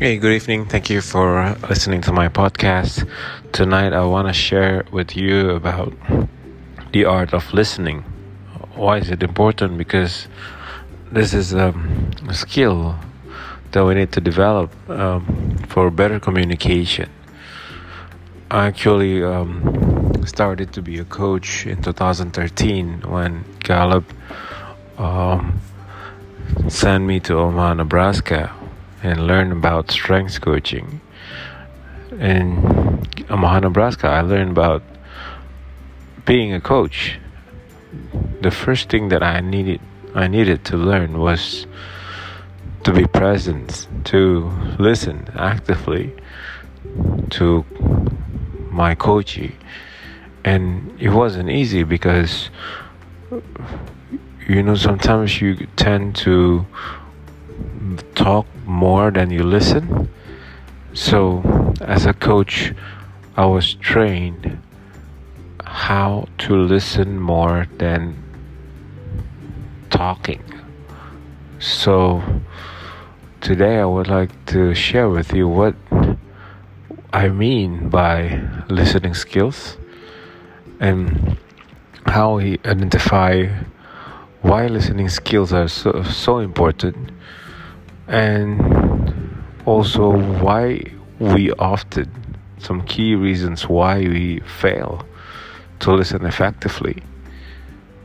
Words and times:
Hey, 0.00 0.16
good 0.16 0.30
evening. 0.32 0.66
Thank 0.66 0.90
you 0.90 1.00
for 1.00 1.56
listening 1.68 2.02
to 2.02 2.12
my 2.12 2.28
podcast. 2.28 3.04
Tonight, 3.50 3.92
I 3.92 4.04
want 4.04 4.28
to 4.28 4.32
share 4.32 4.84
with 4.92 5.16
you 5.16 5.50
about 5.50 5.92
the 6.92 7.04
art 7.04 7.34
of 7.34 7.52
listening. 7.52 8.02
Why 8.76 8.98
is 8.98 9.10
it 9.10 9.24
important? 9.24 9.76
Because 9.76 10.28
this 11.10 11.34
is 11.34 11.52
um, 11.52 12.12
a 12.28 12.34
skill 12.34 12.94
that 13.72 13.84
we 13.84 13.94
need 13.94 14.12
to 14.12 14.20
develop 14.20 14.70
um, 14.88 15.58
for 15.66 15.90
better 15.90 16.20
communication. 16.20 17.10
I 18.52 18.68
actually 18.68 19.24
um, 19.24 20.24
started 20.24 20.72
to 20.74 20.80
be 20.80 21.00
a 21.00 21.04
coach 21.04 21.66
in 21.66 21.82
2013 21.82 23.00
when 23.00 23.44
Gallup 23.64 24.04
um, 24.96 25.58
sent 26.68 27.02
me 27.02 27.18
to 27.18 27.36
Omaha, 27.36 27.74
Nebraska 27.74 28.54
and 29.02 29.26
learn 29.26 29.52
about 29.52 29.90
strength 29.90 30.40
coaching. 30.40 31.00
In 32.12 33.04
Omaha, 33.30 33.60
Nebraska, 33.60 34.08
I 34.08 34.22
learned 34.22 34.50
about 34.50 34.82
being 36.24 36.52
a 36.52 36.60
coach. 36.60 37.18
The 38.40 38.50
first 38.50 38.88
thing 38.88 39.08
that 39.08 39.22
I 39.22 39.40
needed 39.40 39.80
I 40.14 40.26
needed 40.26 40.64
to 40.66 40.76
learn 40.76 41.18
was 41.18 41.66
to 42.84 42.92
be 42.92 43.06
present, 43.06 43.86
to 44.04 44.50
listen 44.78 45.28
actively 45.34 46.14
to 47.30 47.64
my 48.70 48.94
coachee. 48.94 49.54
And 50.44 50.96
it 50.98 51.10
wasn't 51.10 51.50
easy 51.50 51.82
because 51.82 52.48
you 54.48 54.62
know 54.62 54.74
sometimes 54.74 55.40
you 55.40 55.66
tend 55.76 56.16
to 56.16 56.66
talk 58.14 58.46
more 58.68 59.10
than 59.10 59.30
you 59.30 59.42
listen. 59.42 60.10
So, 60.92 61.74
as 61.80 62.04
a 62.04 62.12
coach, 62.12 62.74
I 63.34 63.46
was 63.46 63.74
trained 63.74 64.60
how 65.64 66.28
to 66.38 66.54
listen 66.54 67.18
more 67.18 67.66
than 67.78 68.22
talking. 69.88 70.44
So, 71.58 72.22
today 73.40 73.78
I 73.78 73.86
would 73.86 74.08
like 74.08 74.32
to 74.46 74.74
share 74.74 75.08
with 75.08 75.32
you 75.32 75.48
what 75.48 75.74
I 77.12 77.30
mean 77.30 77.88
by 77.88 78.42
listening 78.68 79.14
skills 79.14 79.78
and 80.78 81.38
how 82.04 82.36
we 82.36 82.58
identify 82.66 83.48
why 84.42 84.66
listening 84.66 85.08
skills 85.08 85.52
are 85.52 85.68
so, 85.68 86.02
so 86.02 86.38
important 86.38 87.12
and 88.08 89.44
also 89.66 90.16
why 90.42 90.82
we 91.18 91.52
often 91.52 92.10
some 92.58 92.82
key 92.82 93.14
reasons 93.14 93.68
why 93.68 93.98
we 93.98 94.40
fail 94.40 95.06
to 95.80 95.92
listen 95.92 96.24
effectively. 96.24 97.02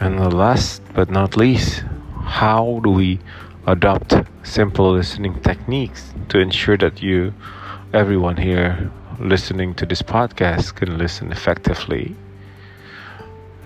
And 0.00 0.18
the 0.18 0.30
last 0.30 0.82
but 0.94 1.10
not 1.10 1.36
least 1.36 1.84
how 2.22 2.80
do 2.84 2.90
we 2.90 3.18
adopt 3.66 4.14
simple 4.42 4.92
listening 4.92 5.40
techniques 5.40 6.14
to 6.28 6.38
ensure 6.38 6.76
that 6.78 7.02
you 7.02 7.34
everyone 7.92 8.36
here 8.36 8.90
listening 9.18 9.74
to 9.74 9.84
this 9.84 10.02
podcast 10.02 10.76
can 10.76 10.96
listen 10.96 11.32
effectively? 11.32 12.14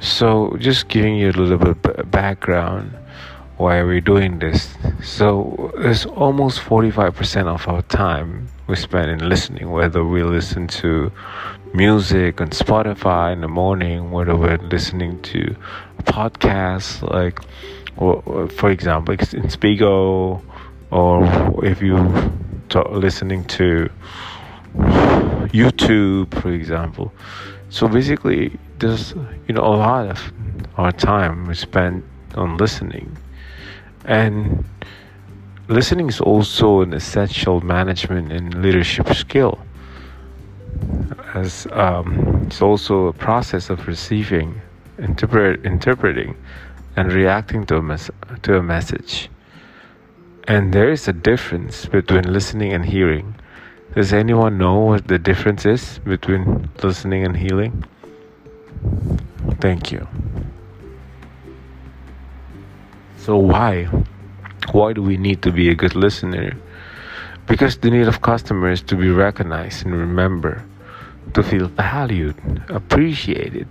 So 0.01 0.57
just 0.59 0.89
giving 0.89 1.17
you 1.17 1.31
a 1.31 1.33
little 1.33 1.59
bit 1.75 2.11
background 2.11 2.97
why 3.63 3.77
are 3.79 3.87
we 3.87 4.01
doing 4.01 4.41
this? 4.41 4.75
So 5.05 5.71
it's 5.77 6.05
almost 6.05 6.59
45% 6.63 7.47
of 7.47 7.69
our 7.69 7.83
time 7.83 8.49
we 8.67 8.75
spend 8.75 9.09
in 9.09 9.29
listening, 9.29 9.71
whether 9.71 10.05
we 10.05 10.25
listen 10.25 10.67
to 10.83 11.13
music 11.73 12.41
on 12.41 12.51
Spotify 12.51 13.33
in 13.33 13.41
the 13.41 13.47
morning, 13.47 14.11
whether 14.11 14.35
we're 14.35 14.57
listening 14.57 15.23
to 15.23 15.55
podcasts 16.03 17.09
like, 17.09 17.39
for 18.51 18.69
example, 18.69 19.15
in 19.33 19.49
Spiegel, 19.49 20.43
or 20.91 21.65
if 21.65 21.81
you 21.81 21.99
are 22.75 22.89
listening 22.91 23.45
to 23.45 23.89
YouTube, 25.55 26.35
for 26.43 26.51
example. 26.51 27.13
So 27.71 27.87
basically, 27.87 28.59
there's 28.81 29.15
you 29.47 29.55
know 29.55 29.63
a 29.63 29.77
lot 29.87 30.09
of 30.09 30.33
our 30.77 30.91
time 30.91 31.47
we 31.47 31.55
spend 31.55 32.03
on 32.35 32.57
listening 32.57 33.17
and 34.05 34.65
listening 35.69 36.09
is 36.09 36.21
also 36.21 36.83
an 36.83 36.93
essential 36.93 37.61
management 37.61 38.33
and 38.33 38.63
leadership 38.63 39.13
skill, 39.15 39.59
as 41.35 41.67
um, 41.73 42.45
it's 42.47 42.61
also 42.61 43.07
a 43.07 43.13
process 43.13 43.71
of 43.71 43.87
receiving, 43.87 44.61
interpret, 44.99 45.65
interpreting, 45.65 46.37
and 46.97 47.13
reacting 47.13 47.65
to 47.67 47.77
a, 47.77 47.83
mes- 47.83 48.11
to 48.43 48.57
a 48.57 48.63
message. 48.63 49.31
And 50.49 50.73
there 50.73 50.91
is 50.91 51.07
a 51.07 51.13
difference 51.13 51.87
between 51.87 52.33
listening 52.33 52.73
and 52.73 52.85
hearing. 52.85 53.37
Does 53.95 54.13
anyone 54.13 54.59
know 54.59 54.81
what 54.81 55.07
the 55.07 55.19
difference 55.19 55.65
is 55.65 56.01
between 56.01 56.69
listening 56.83 57.25
and 57.25 57.37
hearing? 57.37 57.85
Thank 59.61 59.93
you. 59.93 60.09
So 63.23 63.37
why? 63.37 63.85
Why 64.73 64.93
do 64.95 65.01
we 65.01 65.17
need 65.17 65.43
to 65.43 65.53
be 65.53 65.69
a 65.69 65.77
good 65.77 65.95
listener? 65.95 66.57
Because 67.47 67.77
the 67.77 67.89
need 67.89 68.09
of 68.09 68.21
customers 68.21 68.83
to 68.83 68.97
be 68.97 69.11
recognized 69.11 69.87
and 69.87 69.95
remember, 69.95 70.65
to 71.35 71.45
feel 71.45 71.69
valued, 71.69 72.35
appreciated, 72.69 73.69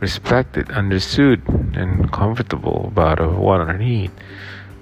respected, 0.00 0.70
understood, 0.70 1.46
and 1.74 2.10
comfortable 2.12 2.86
about 2.88 3.20
what 3.38 3.60
I 3.60 3.76
need. 3.76 4.10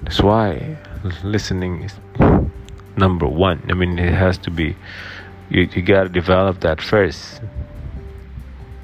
That's 0.04 0.20
why 0.20 0.76
listening 1.24 1.82
is 1.82 1.94
number 2.96 3.26
one. 3.26 3.60
I 3.68 3.74
mean, 3.74 3.98
it 3.98 4.14
has 4.14 4.38
to 4.46 4.52
be. 4.52 4.76
You, 5.50 5.62
you 5.74 5.82
gotta 5.82 6.08
develop 6.08 6.60
that 6.60 6.80
first, 6.80 7.40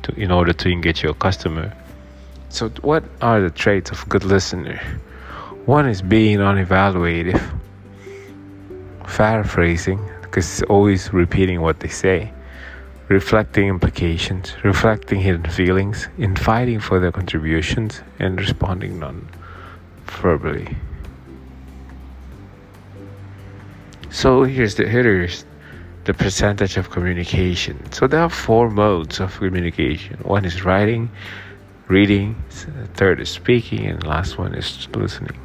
to, 0.02 0.12
in 0.16 0.32
order 0.32 0.52
to 0.52 0.68
engage 0.68 1.04
your 1.04 1.14
customer. 1.14 1.72
So, 2.48 2.70
what 2.82 3.04
are 3.22 3.40
the 3.40 3.50
traits 3.50 3.92
of 3.92 4.02
a 4.02 4.06
good 4.06 4.24
listener? 4.24 4.80
One 5.68 5.86
is 5.86 6.00
being 6.00 6.38
unevaluative, 6.38 7.42
paraphrasing, 9.04 10.00
because 10.22 10.46
it's 10.46 10.62
always 10.62 11.12
repeating 11.12 11.60
what 11.60 11.80
they 11.80 11.88
say, 11.88 12.32
reflecting 13.08 13.68
implications, 13.68 14.54
reflecting 14.64 15.20
hidden 15.20 15.50
feelings, 15.50 16.08
inviting 16.16 16.80
for 16.80 16.98
their 16.98 17.12
contributions, 17.12 18.00
and 18.18 18.40
responding 18.40 18.98
non 18.98 19.28
verbally. 20.06 20.74
So 24.08 24.44
here's 24.44 24.76
the 24.76 24.88
here's 24.88 25.44
the 26.04 26.14
percentage 26.14 26.78
of 26.78 26.88
communication. 26.88 27.92
So 27.92 28.06
there 28.06 28.22
are 28.22 28.30
four 28.30 28.70
modes 28.70 29.20
of 29.20 29.36
communication. 29.36 30.16
One 30.22 30.46
is 30.46 30.64
writing, 30.64 31.10
reading, 31.88 32.42
third 32.94 33.20
is 33.20 33.28
speaking, 33.28 33.84
and 33.84 34.02
last 34.06 34.38
one 34.38 34.54
is 34.54 34.88
listening. 34.94 35.38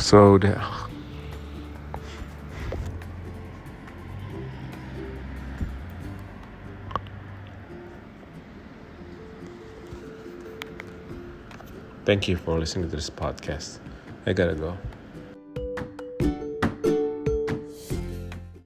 So 0.00 0.38
the 0.38 0.60
Thank 12.04 12.28
you 12.28 12.36
for 12.36 12.58
listening 12.58 12.90
to 12.90 12.96
this 12.96 13.08
podcast. 13.08 13.78
I 14.26 14.34
gotta 14.34 14.54
go. 14.54 14.78